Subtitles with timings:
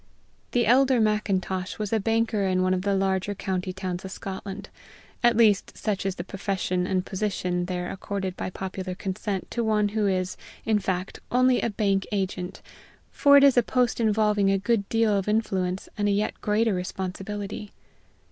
[0.53, 4.69] The elder Macintosh was a banker in one of the larger county towns of Scotland
[5.21, 9.89] at least, such is the profession and position there accorded by popular consent to one
[9.89, 12.63] who is, in fact, only a bank agent,
[13.11, 16.73] for it is a post involving a good deal of influence and a yet greater
[16.73, 17.71] responsibility.